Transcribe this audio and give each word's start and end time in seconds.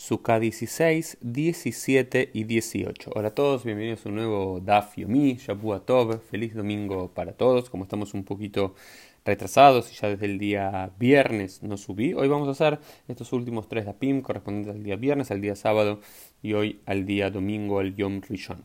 Sukkah 0.00 0.40
16, 0.40 1.18
17 1.20 2.30
y 2.32 2.44
18. 2.44 3.10
Hola 3.14 3.28
a 3.28 3.34
todos, 3.34 3.64
bienvenidos 3.64 4.06
a 4.06 4.08
un 4.08 4.14
nuevo 4.14 4.58
Daf 4.58 4.96
Yomi, 4.96 5.34
Shabu 5.34 5.78
Tov, 5.80 6.18
feliz 6.22 6.54
domingo 6.54 7.12
para 7.12 7.34
todos. 7.34 7.68
Como 7.68 7.84
estamos 7.84 8.14
un 8.14 8.24
poquito 8.24 8.74
retrasados 9.26 9.92
y 9.92 9.96
ya 9.96 10.08
desde 10.08 10.24
el 10.24 10.38
día 10.38 10.90
viernes 10.98 11.62
no 11.62 11.76
subí, 11.76 12.14
hoy 12.14 12.28
vamos 12.28 12.48
a 12.48 12.52
hacer 12.52 12.80
estos 13.08 13.30
últimos 13.34 13.68
tres 13.68 13.84
Dapim 13.84 14.22
correspondientes 14.22 14.74
al 14.74 14.82
día 14.82 14.96
viernes, 14.96 15.30
al 15.30 15.42
día 15.42 15.54
sábado 15.54 16.00
y 16.40 16.54
hoy 16.54 16.80
al 16.86 17.04
día 17.04 17.30
domingo, 17.30 17.82
el 17.82 17.94
Yom 17.94 18.22
Rishon. 18.22 18.64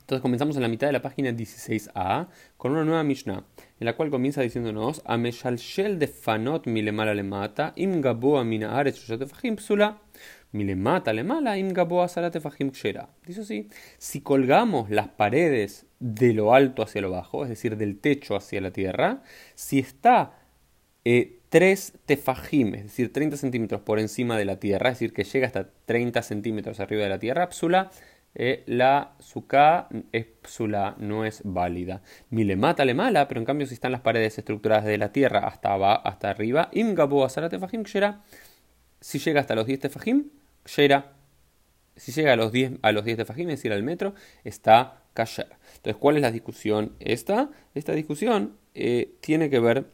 Entonces 0.00 0.22
comenzamos 0.22 0.56
en 0.56 0.62
la 0.62 0.68
mitad 0.68 0.88
de 0.88 0.92
la 0.92 1.02
página 1.02 1.30
16a 1.30 2.26
con 2.56 2.72
una 2.72 2.84
nueva 2.84 3.04
Mishnah, 3.04 3.44
en 3.82 3.86
la 3.86 3.96
cual 3.96 4.10
comienza 4.10 4.42
diciéndonos 4.42 5.02
Ameshalshel 5.04 5.98
de 5.98 6.06
fanot 6.06 6.68
milemala 6.68 7.14
le 7.14 7.24
mata, 7.24 7.72
im 7.74 8.00
gaboa 8.00 8.44
mina 8.44 8.78
aretz 8.78 9.10
psula 9.56 10.00
Milemata 10.52 11.12
le 11.12 11.24
mala 11.24 11.56
Dice 11.56 13.40
así, 13.40 13.68
si 13.98 14.20
colgamos 14.20 14.88
las 14.88 15.08
paredes 15.08 15.86
de 15.98 16.32
lo 16.32 16.54
alto 16.54 16.82
hacia 16.84 17.00
lo 17.00 17.10
bajo, 17.10 17.42
es 17.42 17.48
decir, 17.48 17.76
del 17.76 17.98
techo 17.98 18.36
hacia 18.36 18.60
la 18.60 18.70
tierra, 18.70 19.24
si 19.56 19.80
está 19.80 20.38
eh, 21.04 21.40
3 21.48 21.94
tefajim, 22.06 22.76
es 22.76 22.84
decir, 22.84 23.12
30 23.12 23.36
centímetros 23.36 23.80
por 23.80 23.98
encima 23.98 24.38
de 24.38 24.44
la 24.44 24.60
tierra, 24.60 24.90
es 24.90 25.00
decir, 25.00 25.12
que 25.12 25.24
llega 25.24 25.48
hasta 25.48 25.70
30 25.86 26.22
centímetros 26.22 26.78
arriba 26.78 27.02
de 27.02 27.08
la 27.08 27.18
tierra, 27.18 27.48
psula, 27.50 27.90
eh, 28.34 28.64
la 28.66 29.14
suka 29.18 29.88
es 30.12 30.26
psula, 30.42 30.94
no 30.98 31.24
es 31.24 31.42
válida. 31.44 32.02
Milemata 32.30 32.84
le 32.84 32.94
mala, 32.94 33.28
pero 33.28 33.40
en 33.40 33.46
cambio 33.46 33.66
si 33.66 33.74
están 33.74 33.92
las 33.92 34.00
paredes 34.00 34.38
estructuradas 34.38 34.84
de 34.84 34.98
la 34.98 35.12
tierra 35.12 35.46
hasta, 35.46 35.94
hasta 35.94 36.30
arriba, 36.30 36.70
si 39.00 39.18
llega 39.18 39.40
hasta 39.40 39.54
los 39.54 39.66
10 39.66 39.80
tefajim, 39.80 40.30
Shera, 40.64 41.12
si 41.96 42.12
llega 42.12 42.32
a 42.32 42.36
los 42.36 42.52
10, 42.52 42.72
a 42.82 42.92
los 42.92 43.04
10 43.04 43.18
de 43.18 43.24
Fajim, 43.24 43.48
es 43.50 43.58
decir, 43.58 43.72
al 43.72 43.82
metro, 43.82 44.14
está 44.44 45.02
Kasher. 45.14 45.48
Entonces, 45.76 45.96
¿cuál 45.96 46.16
es 46.16 46.22
la 46.22 46.30
discusión? 46.30 46.94
Esta, 47.00 47.50
esta 47.74 47.92
discusión 47.92 48.56
eh, 48.74 49.14
tiene 49.20 49.50
que 49.50 49.60
ver 49.60 49.90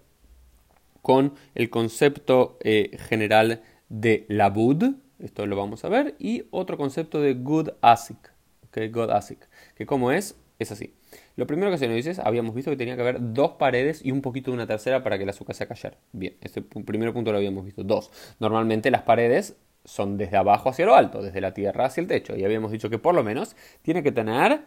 con 1.03 1.35
el 1.55 1.71
concepto 1.71 2.59
eh, 2.63 2.97
general 3.09 3.63
de 3.89 4.27
labud, 4.29 4.95
esto 5.19 5.47
lo 5.47 5.57
vamos 5.57 5.85
a 5.85 5.89
ver, 5.89 6.15
y 6.19 6.45
otro 6.51 6.77
concepto 6.77 7.21
de 7.21 7.35
good 7.35 7.71
asik, 7.81 8.33
okay, 8.69 8.89
good 8.89 9.11
asik, 9.11 9.49
que 9.75 9.87
como 9.87 10.13
es, 10.13 10.37
es 10.59 10.73
así. 10.73 10.95
Lo 11.37 11.47
primero 11.47 11.71
que 11.71 11.79
se 11.79 11.87
nos 11.87 11.97
dice 11.97 12.11
es, 12.11 12.19
habíamos 12.19 12.55
visto 12.55 12.71
que 12.71 12.77
tenía 12.77 12.97
que 12.97 13.03
haber 13.03 13.17
dos 13.33 13.53
paredes 13.53 14.05
y 14.05 14.11
un 14.11 14.23
poquito 14.23 14.51
de 14.51 14.57
una 14.57 14.67
tercera 14.67 15.03
para 15.03 15.17
que 15.17 15.25
el 15.25 15.31
azúcar 15.31 15.55
se 15.55 15.67
cayera. 15.67 15.97
Bien, 16.13 16.37
ese 16.41 16.63
primer 16.63 17.13
punto 17.13 17.31
lo 17.33 17.39
habíamos 17.39 17.65
visto. 17.65 17.85
Dos, 17.85 18.11
normalmente 18.41 18.91
las 18.91 19.03
paredes 19.03 19.57
son 19.85 20.19
desde 20.19 20.37
abajo 20.37 20.69
hacia 20.69 20.85
lo 20.85 20.95
alto, 20.95 21.23
desde 21.23 21.41
la 21.41 21.55
tierra 21.55 21.87
hacia 21.87 22.01
el 22.01 22.09
techo. 22.09 22.37
Y 22.37 22.45
habíamos 22.45 22.73
dicho 22.73 22.91
que 22.91 22.99
por 22.99 23.15
lo 23.15 23.23
menos 23.23 23.57
tiene 23.83 24.03
que 24.03 24.13
tener 24.13 24.63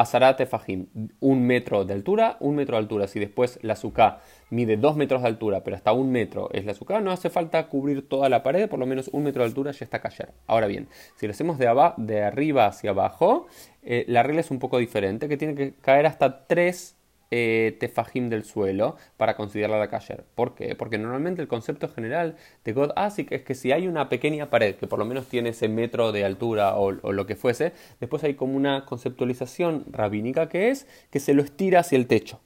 Azarate 0.00 0.46
Fajim, 0.46 0.86
un 1.20 1.46
metro 1.46 1.84
de 1.84 1.92
altura, 1.92 2.36
un 2.40 2.56
metro 2.56 2.76
de 2.76 2.80
altura. 2.80 3.06
Si 3.06 3.18
después 3.18 3.58
la 3.62 3.74
azúcar 3.74 4.20
mide 4.48 4.76
dos 4.76 4.96
metros 4.96 5.22
de 5.22 5.28
altura, 5.28 5.62
pero 5.62 5.76
hasta 5.76 5.92
un 5.92 6.10
metro 6.10 6.48
es 6.52 6.64
la 6.64 6.72
azúcar, 6.72 7.02
no 7.02 7.10
hace 7.10 7.28
falta 7.28 7.68
cubrir 7.68 8.08
toda 8.08 8.28
la 8.28 8.42
pared, 8.42 8.68
por 8.68 8.78
lo 8.78 8.86
menos 8.86 9.08
un 9.12 9.24
metro 9.24 9.42
de 9.42 9.48
altura 9.48 9.72
ya 9.72 9.84
está 9.84 10.00
cayendo. 10.00 10.32
Ahora 10.46 10.66
bien, 10.66 10.88
si 11.16 11.26
lo 11.26 11.32
hacemos 11.32 11.58
de, 11.58 11.68
de 11.98 12.22
arriba 12.22 12.66
hacia 12.66 12.90
abajo, 12.90 13.46
eh, 13.82 14.04
la 14.08 14.22
regla 14.22 14.40
es 14.40 14.50
un 14.50 14.58
poco 14.58 14.78
diferente, 14.78 15.28
que 15.28 15.36
tiene 15.36 15.54
que 15.54 15.74
caer 15.74 16.06
hasta 16.06 16.46
tres 16.46 16.96
eh, 17.30 17.76
tefajim 17.78 18.28
del 18.28 18.44
suelo 18.44 18.96
para 19.16 19.36
considerarla 19.36 19.78
la 19.78 19.88
kasher. 19.88 20.24
¿Por 20.34 20.54
qué? 20.54 20.74
Porque 20.74 20.98
normalmente 20.98 21.42
el 21.42 21.48
concepto 21.48 21.88
general 21.88 22.36
de 22.64 22.72
God 22.72 22.92
Asik 22.96 23.32
es 23.32 23.42
que 23.42 23.54
si 23.54 23.72
hay 23.72 23.86
una 23.86 24.08
pequeña 24.08 24.50
pared 24.50 24.74
que 24.74 24.86
por 24.86 24.98
lo 24.98 25.04
menos 25.04 25.26
tiene 25.26 25.50
ese 25.50 25.68
metro 25.68 26.12
de 26.12 26.24
altura 26.24 26.76
o, 26.76 26.96
o 27.02 27.12
lo 27.12 27.26
que 27.26 27.36
fuese, 27.36 27.72
después 28.00 28.24
hay 28.24 28.34
como 28.34 28.56
una 28.56 28.84
conceptualización 28.84 29.84
rabínica 29.90 30.48
que 30.48 30.70
es 30.70 30.86
que 31.10 31.20
se 31.20 31.34
lo 31.34 31.42
estira 31.42 31.80
hacia 31.80 31.96
el 31.96 32.06
techo. 32.06 32.40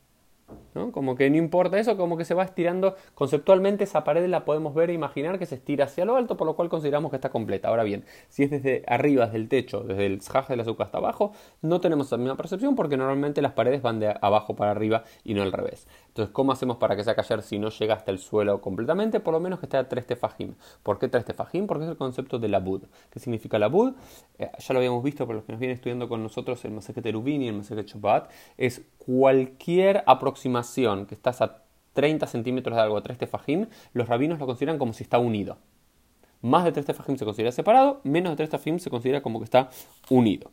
Como 0.92 1.14
que 1.14 1.30
no 1.30 1.36
importa 1.36 1.78
eso, 1.78 1.96
como 1.96 2.16
que 2.16 2.24
se 2.24 2.34
va 2.34 2.42
estirando. 2.42 2.96
Conceptualmente 3.14 3.84
esa 3.84 4.02
pared 4.02 4.26
la 4.26 4.44
podemos 4.44 4.74
ver 4.74 4.90
e 4.90 4.92
imaginar 4.92 5.38
que 5.38 5.46
se 5.46 5.54
estira 5.54 5.84
hacia 5.84 6.04
lo 6.04 6.16
alto, 6.16 6.36
por 6.36 6.46
lo 6.46 6.56
cual 6.56 6.68
consideramos 6.68 7.10
que 7.10 7.16
está 7.16 7.30
completa. 7.30 7.68
Ahora 7.68 7.84
bien, 7.84 8.04
si 8.28 8.42
es 8.42 8.50
desde 8.50 8.82
arriba, 8.88 9.26
desde 9.26 9.38
el 9.38 9.48
techo, 9.48 9.80
desde 9.80 10.06
el 10.06 10.20
zhaj 10.20 10.48
del 10.48 10.60
azúcar 10.60 10.86
hasta 10.86 10.98
abajo, 10.98 11.32
no 11.62 11.80
tenemos 11.80 12.10
la 12.10 12.18
misma 12.18 12.36
percepción 12.36 12.74
porque 12.74 12.96
normalmente 12.96 13.40
las 13.40 13.52
paredes 13.52 13.82
van 13.82 14.00
de 14.00 14.14
abajo 14.20 14.56
para 14.56 14.72
arriba 14.72 15.04
y 15.22 15.34
no 15.34 15.42
al 15.42 15.52
revés. 15.52 15.86
Entonces, 16.08 16.32
¿cómo 16.32 16.52
hacemos 16.52 16.76
para 16.78 16.96
que 16.96 17.04
sea 17.04 17.14
callar 17.14 17.42
si 17.42 17.58
no 17.58 17.70
llega 17.70 17.94
hasta 17.94 18.10
el 18.10 18.18
suelo 18.18 18.60
completamente? 18.60 19.20
Por 19.20 19.34
lo 19.34 19.40
menos 19.40 19.60
que 19.60 19.66
esté 19.66 19.76
a 19.76 19.88
3 19.88 20.06
tefajim. 20.06 20.54
¿Por 20.82 20.98
qué 20.98 21.08
3 21.08 21.24
tefajim? 21.24 21.66
Porque 21.66 21.84
es 21.84 21.90
el 21.90 21.96
concepto 21.96 22.38
de 22.38 22.48
la 22.48 22.58
bud. 22.58 22.82
¿Qué 23.10 23.20
significa 23.20 23.58
la 23.58 23.68
bud? 23.68 23.94
Eh, 24.38 24.50
ya 24.58 24.72
lo 24.72 24.78
habíamos 24.78 25.02
visto 25.02 25.26
por 25.26 25.36
los 25.36 25.44
que 25.44 25.52
nos 25.52 25.60
vienen 25.60 25.76
estudiando 25.76 26.08
con 26.08 26.22
nosotros 26.22 26.64
el 26.64 26.72
Maseket 26.72 27.04
Terubin 27.04 27.42
y 27.42 27.48
el 27.48 27.54
Maseket 27.54 27.86
Chobat. 27.86 28.30
Es 28.56 28.82
cualquier 28.98 30.02
aproximación 30.06 30.63
que 31.06 31.14
estás 31.14 31.40
a 31.40 31.62
30 31.94 32.26
centímetros 32.26 32.76
de 32.76 32.82
algo 32.82 32.96
a 32.96 33.02
3 33.02 33.18
tefajim, 33.18 33.66
los 33.92 34.08
rabinos 34.08 34.38
lo 34.38 34.46
consideran 34.46 34.78
como 34.78 34.92
si 34.92 35.04
está 35.04 35.18
unido. 35.18 35.58
Más 36.42 36.64
de 36.64 36.72
3 36.72 36.86
tefajim 36.86 37.16
se 37.16 37.24
considera 37.24 37.52
separado, 37.52 38.00
menos 38.04 38.32
de 38.32 38.36
3 38.36 38.50
tefajim 38.50 38.78
se 38.78 38.90
considera 38.90 39.22
como 39.22 39.38
que 39.38 39.44
está 39.44 39.70
unido. 40.10 40.50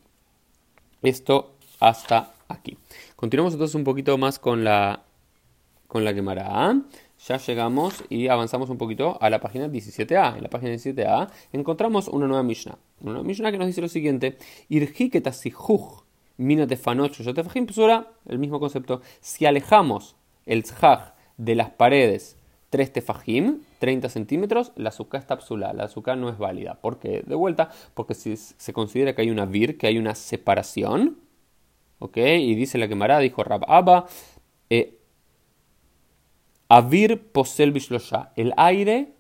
Esto 1.02 1.56
hasta 1.80 2.32
aquí. 2.48 2.78
Continuamos 3.16 3.54
entonces 3.54 3.76
un 3.76 3.84
poquito 3.84 4.18
más 4.18 4.40
con 4.40 4.64
la, 4.64 5.04
con 5.88 6.06
la 6.06 6.14
quemará. 6.14 6.80
Ya 7.28 7.38
llegamos 7.38 8.04
y 8.10 8.30
avanzamos 8.30 8.70
un 8.70 8.78
poquito 8.78 9.18
a 9.22 9.30
la 9.30 9.40
página 9.40 9.68
17a. 9.68 10.38
En 10.38 10.44
la 10.44 10.50
página 10.50 10.72
17a 10.74 11.30
encontramos 11.52 12.08
una 12.08 12.28
nueva 12.28 12.44
Mishnah. 12.44 12.78
Una 13.02 13.12
nueva 13.14 13.28
Mishnah 13.28 13.52
que 13.52 13.58
nos 13.58 13.68
dice 13.68 13.82
lo 13.82 13.90
siguiente: 13.90 14.38
Irhiketasihuj 16.42 18.06
el 18.28 18.40
mismo 18.40 18.60
concepto. 18.60 19.02
Si 19.20 19.46
alejamos 19.46 20.16
el 20.46 20.64
tzhaj 20.64 21.14
de 21.38 21.56
las 21.56 21.70
paredes 21.70 22.38
3 22.72 22.94
tefajim, 22.94 23.60
30 23.80 24.10
centímetros, 24.10 24.72
la 24.76 24.90
azúcar 24.90 25.20
está 25.22 25.36
psula, 25.38 25.74
la 25.74 25.84
azúcar 25.84 26.18
no 26.18 26.30
es 26.30 26.38
válida. 26.38 26.76
¿Por 26.76 27.00
qué? 27.00 27.22
De 27.26 27.36
vuelta, 27.36 27.70
porque 27.94 28.14
si 28.14 28.36
se 28.38 28.74
considera 28.74 29.14
que 29.14 29.22
hay 29.22 29.30
una 29.30 29.46
vir, 29.46 29.78
que 29.78 29.88
hay 29.88 29.98
una 29.98 30.16
separación, 30.16 31.18
¿ok? 32.00 32.18
Y 32.18 32.56
dice 32.56 32.78
la 32.78 32.88
quemará, 32.88 33.20
dijo 33.20 33.44
Rab 33.44 33.66
Abba, 33.68 34.06
eh, 34.70 34.98
Avir 36.70 37.32
posel 37.34 37.74
el 38.38 38.54
aire 38.56 39.14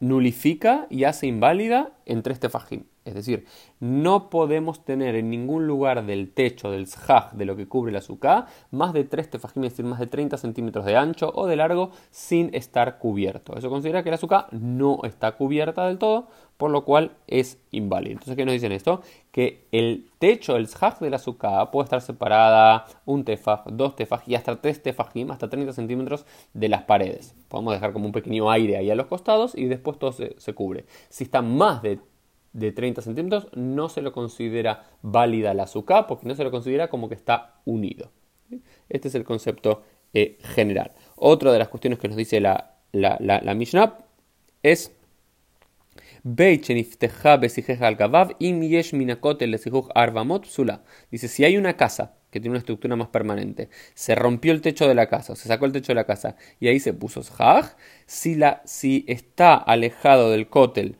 nulifica 0.00 0.86
y 0.88 1.04
hace 1.04 1.26
inválida 1.26 1.92
en 2.06 2.22
3 2.22 2.40
tefajim. 2.40 2.84
Es 3.06 3.14
decir, 3.14 3.46
no 3.78 4.30
podemos 4.30 4.84
tener 4.84 5.14
en 5.14 5.30
ningún 5.30 5.66
lugar 5.66 6.04
del 6.04 6.32
techo, 6.32 6.72
del 6.72 6.88
zhaj, 6.88 7.32
de 7.34 7.44
lo 7.44 7.56
que 7.56 7.68
cubre 7.68 7.92
la 7.92 7.98
azúcar, 7.98 8.46
más 8.72 8.92
de 8.92 9.04
3 9.04 9.30
tefajim, 9.30 9.64
es 9.64 9.72
decir, 9.72 9.84
más 9.84 10.00
de 10.00 10.08
30 10.08 10.36
centímetros 10.36 10.84
de 10.84 10.96
ancho 10.96 11.30
o 11.34 11.46
de 11.46 11.54
largo 11.54 11.92
sin 12.10 12.52
estar 12.52 12.98
cubierto. 12.98 13.56
Eso 13.56 13.70
considera 13.70 14.02
que 14.02 14.10
la 14.10 14.16
azúcar 14.16 14.48
no 14.50 15.00
está 15.04 15.32
cubierta 15.32 15.86
del 15.86 15.98
todo, 15.98 16.26
por 16.56 16.70
lo 16.70 16.84
cual 16.84 17.12
es 17.28 17.60
inválido. 17.70 18.12
Entonces, 18.12 18.34
¿qué 18.34 18.44
nos 18.44 18.54
dicen 18.54 18.72
esto? 18.72 19.02
Que 19.30 19.66
el 19.70 20.10
techo, 20.18 20.56
el 20.56 20.66
zhaj 20.66 20.98
de 20.98 21.10
la 21.10 21.16
azúcar 21.16 21.70
puede 21.70 21.84
estar 21.84 22.00
separada 22.00 22.86
un 23.04 23.24
tefaj, 23.24 23.66
dos 23.66 23.94
tefaj 23.94 24.22
y 24.26 24.34
hasta 24.34 24.60
3 24.60 24.82
tefajim, 24.82 25.30
hasta 25.30 25.48
30 25.48 25.72
centímetros 25.74 26.26
de 26.54 26.68
las 26.68 26.82
paredes. 26.82 27.36
Podemos 27.48 27.72
dejar 27.72 27.92
como 27.92 28.06
un 28.06 28.12
pequeño 28.12 28.50
aire 28.50 28.78
ahí 28.78 28.90
a 28.90 28.96
los 28.96 29.06
costados 29.06 29.54
y 29.54 29.66
después 29.66 29.98
todo 29.98 30.10
se, 30.10 30.34
se 30.38 30.54
cubre. 30.54 30.86
Si 31.08 31.22
está 31.22 31.40
más 31.42 31.82
de 31.82 32.00
de 32.56 32.72
30 32.72 33.02
centímetros 33.02 33.48
no 33.54 33.90
se 33.90 34.00
lo 34.00 34.12
considera 34.12 34.84
válida 35.02 35.52
la 35.52 35.64
azúcar 35.64 36.06
porque 36.06 36.26
no 36.26 36.34
se 36.34 36.42
lo 36.42 36.50
considera 36.50 36.88
como 36.88 37.08
que 37.08 37.14
está 37.14 37.60
unido. 37.66 38.10
Este 38.88 39.08
es 39.08 39.14
el 39.14 39.24
concepto 39.24 39.82
eh, 40.14 40.38
general. 40.40 40.92
Otra 41.16 41.52
de 41.52 41.58
las 41.58 41.68
cuestiones 41.68 41.98
que 41.98 42.08
nos 42.08 42.16
dice 42.16 42.40
la, 42.40 42.78
la, 42.92 43.18
la, 43.20 43.54
Mishnah 43.54 43.98
es 44.62 44.92
Dice, 51.10 51.28
si 51.28 51.44
hay 51.44 51.56
una 51.58 51.76
casa 51.76 52.14
que 52.30 52.40
tiene 52.40 52.52
una 52.52 52.58
estructura 52.58 52.96
más 52.96 53.08
permanente, 53.08 53.68
se 53.94 54.14
rompió 54.14 54.52
el 54.52 54.62
techo 54.62 54.88
de 54.88 54.94
la 54.94 55.08
casa, 55.08 55.36
se 55.36 55.48
sacó 55.48 55.66
el 55.66 55.72
techo 55.72 55.92
de 55.92 55.96
la 55.96 56.06
casa 56.06 56.36
y 56.58 56.68
ahí 56.68 56.80
se 56.80 56.94
puso 56.94 57.22
zhaj, 57.22 57.76
si, 58.06 58.34
la, 58.34 58.62
si 58.64 59.04
está 59.08 59.54
alejado 59.54 60.30
del 60.30 60.48
cótel 60.48 60.96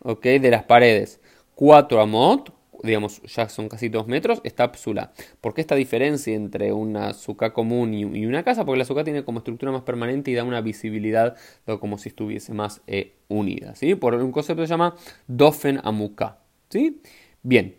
¿ok? 0.00 0.22
de 0.22 0.50
las 0.50 0.64
paredes 0.64 1.20
4 1.54 2.00
amot, 2.00 2.54
digamos 2.82 3.20
ya 3.22 3.48
son 3.48 3.68
casi 3.68 3.88
2 3.88 4.06
metros, 4.06 4.40
está 4.44 4.72
psula. 4.72 5.12
¿Por 5.40 5.54
qué 5.54 5.60
esta 5.60 5.74
diferencia 5.74 6.34
entre 6.34 6.72
una 6.72 7.08
azúcar 7.08 7.52
común 7.52 7.92
y, 7.94 8.26
una 8.26 8.42
casa? 8.42 8.64
Porque 8.64 8.78
la 8.78 8.84
azúcar 8.84 9.04
tiene 9.04 9.24
como 9.24 9.40
estructura 9.40 9.70
más 9.70 9.82
permanente 9.82 10.30
y 10.30 10.34
da 10.34 10.44
una 10.44 10.60
visibilidad 10.60 11.36
como 11.80 11.98
si 11.98 12.08
estuviese 12.08 12.54
más 12.54 12.80
eh, 12.86 13.16
unida. 13.28 13.74
¿sí? 13.74 13.94
Por 13.94 14.14
un 14.14 14.32
concepto 14.32 14.62
que 14.62 14.68
se 14.68 14.72
llama 14.72 14.96
dofen 15.26 15.80
amuka. 15.84 16.38
¿sí? 16.70 17.02
Bien. 17.42 17.76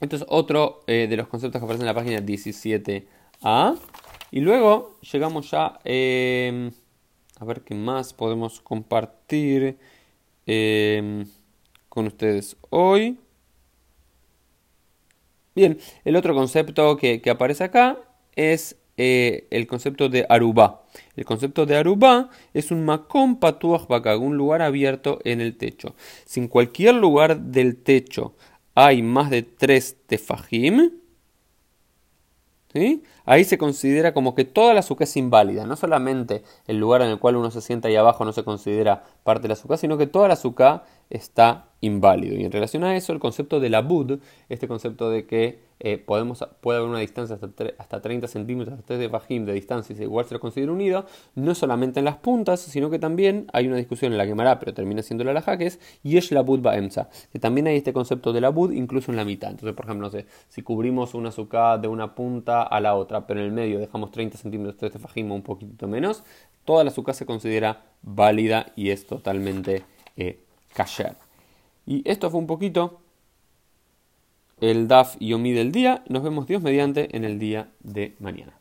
Esto 0.00 0.16
es 0.16 0.24
otro 0.28 0.82
eh, 0.86 1.06
de 1.08 1.16
los 1.16 1.28
conceptos 1.28 1.60
que 1.60 1.64
aparecen 1.64 1.82
en 1.82 1.94
la 1.94 1.94
página 1.94 2.20
17a. 2.20 3.78
Y 4.30 4.40
luego 4.40 4.98
llegamos 5.00 5.50
ya 5.50 5.78
eh, 5.84 6.70
a 7.38 7.44
ver 7.44 7.62
qué 7.62 7.74
más 7.74 8.12
podemos 8.12 8.60
compartir. 8.60 9.78
Em, 10.46 11.26
con 11.88 12.06
ustedes 12.06 12.56
hoy. 12.70 13.18
Bien, 15.54 15.78
el 16.04 16.16
otro 16.16 16.34
concepto 16.34 16.96
que, 16.96 17.22
aparece 17.30 17.64
acá 17.64 17.98
es 18.34 18.76
eh, 18.96 19.46
el 19.50 19.66
concepto 19.66 20.08
de 20.08 20.26
Aruba. 20.28 20.84
El 21.16 21.24
concepto 21.24 21.64
de 21.66 21.76
Aruba 21.76 22.30
es 22.52 22.70
un 22.70 22.84
makom 22.84 23.38
patuach 23.38 23.86
un 24.18 24.36
lugar 24.36 24.62
abierto 24.62 25.20
en 25.24 25.40
el 25.40 25.56
techo. 25.56 25.94
Si 26.24 26.40
en 26.40 26.48
cualquier 26.48 26.96
lugar 26.96 27.40
del 27.40 27.76
techo 27.76 28.34
hay 28.74 29.02
más 29.02 29.30
de 29.30 29.42
tres 29.42 29.96
tefajim, 30.06 30.90
Ahí 33.24 33.44
se 33.44 33.58
considera 33.58 34.12
como 34.12 34.34
que 34.34 34.44
toda 34.44 34.74
la 34.74 34.80
azúcar 34.80 35.04
es 35.04 35.16
inválida, 35.16 35.66
no 35.66 35.76
solamente 35.76 36.42
el 36.66 36.78
lugar 36.78 37.02
en 37.02 37.08
el 37.08 37.18
cual 37.18 37.36
uno 37.36 37.50
se 37.50 37.60
sienta 37.60 37.88
ahí 37.88 37.96
abajo 37.96 38.24
no 38.24 38.32
se 38.32 38.44
considera 38.44 39.04
parte 39.22 39.42
de 39.42 39.48
la 39.48 39.54
azúcar, 39.54 39.78
sino 39.78 39.96
que 39.96 40.06
toda 40.06 40.28
la 40.28 40.34
azúcar 40.34 40.84
está 41.10 41.68
inválido. 41.80 42.36
Y 42.36 42.44
en 42.44 42.52
relación 42.52 42.84
a 42.84 42.96
eso, 42.96 43.12
el 43.12 43.20
concepto 43.20 43.60
de 43.60 43.70
la 43.70 43.82
bud, 43.82 44.18
este 44.48 44.68
concepto 44.68 45.10
de 45.10 45.26
que 45.26 45.74
eh, 45.80 45.98
podemos, 45.98 46.42
puede 46.60 46.78
haber 46.78 46.88
una 46.88 47.00
distancia 47.00 47.34
hasta, 47.34 47.48
hasta 47.78 48.00
30 48.00 48.26
centímetros, 48.28 48.74
hasta 48.74 48.86
3 48.86 49.00
de 49.00 49.08
fajim 49.10 49.44
de 49.44 49.52
distancia 49.52 49.94
y 49.94 50.02
igual 50.02 50.24
se 50.24 50.34
lo 50.34 50.40
considera 50.40 50.72
unido, 50.72 51.04
no 51.34 51.54
solamente 51.54 51.98
en 51.98 52.06
las 52.06 52.16
puntas, 52.16 52.60
sino 52.60 52.88
que 52.90 52.98
también 52.98 53.48
hay 53.52 53.66
una 53.66 53.76
discusión 53.76 54.12
en 54.12 54.18
la 54.18 54.26
quemará, 54.26 54.58
pero 54.58 54.72
termina 54.72 55.02
siendo 55.02 55.24
la 55.24 55.34
laja, 55.34 55.58
que 55.58 55.66
es 55.66 55.80
yesh 56.02 56.32
la 56.32 56.40
bud 56.40 56.60
baemsa, 56.60 57.10
que 57.32 57.38
también 57.38 57.66
hay 57.66 57.76
este 57.76 57.92
concepto 57.92 58.32
de 58.32 58.40
la 58.40 58.48
bud 58.48 58.72
incluso 58.72 59.10
en 59.10 59.16
la 59.16 59.24
mitad. 59.24 59.50
Entonces, 59.50 59.74
por 59.74 59.84
ejemplo, 59.84 60.06
no 60.06 60.10
sé, 60.10 60.26
si 60.48 60.62
cubrimos 60.62 61.12
una 61.12 61.28
azúcar 61.28 61.80
de 61.80 61.88
una 61.88 62.14
punta 62.14 62.62
a 62.62 62.80
la 62.80 62.94
otra, 62.94 63.13
pero 63.22 63.40
en 63.40 63.46
el 63.46 63.52
medio 63.52 63.78
dejamos 63.78 64.10
30 64.10 64.38
centímetros 64.38 64.92
de 64.92 64.98
fajim 64.98 65.30
o 65.30 65.34
un 65.34 65.42
poquito 65.42 65.88
menos, 65.88 66.24
toda 66.64 66.84
la 66.84 66.90
azúcar 66.90 67.14
se 67.14 67.26
considera 67.26 67.82
válida 68.02 68.72
y 68.76 68.90
es 68.90 69.06
totalmente 69.06 69.84
eh, 70.16 70.40
Y 71.86 72.08
esto 72.08 72.30
fue 72.30 72.40
un 72.40 72.46
poquito 72.46 73.00
el 74.60 74.88
DAF 74.88 75.16
Yomi 75.20 75.52
del 75.52 75.72
día. 75.72 76.02
Nos 76.08 76.22
vemos 76.22 76.46
Dios 76.46 76.62
mediante 76.62 77.16
en 77.16 77.24
el 77.24 77.38
día 77.38 77.68
de 77.80 78.14
mañana. 78.18 78.58